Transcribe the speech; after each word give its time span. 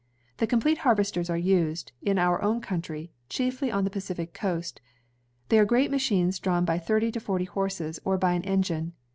The 0.37 0.47
complete 0.47 0.79
harvesters 0.79 1.29
are 1.29 1.37
used, 1.37 1.91
in 2.01 2.17
our 2.17 2.41
own 2.41 2.59
country, 2.59 3.11
chiefly 3.29 3.71
on 3.71 3.83
the 3.83 3.91
Pacific 3.91 4.33
Coast, 4.33 4.81
They 5.49 5.59
are 5.59 5.63
great 5.63 5.91
machines 5.91 6.39
drawn 6.39 6.65
by 6.65 6.79
thirty 6.79 7.11
to 7.11 7.19
forty 7.19 7.45
horses, 7.45 7.99
or 8.03 8.17
by 8.17 8.33
an 8.33 8.41
engine. 8.41 8.93